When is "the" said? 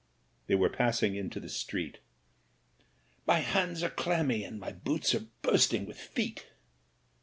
1.39-1.47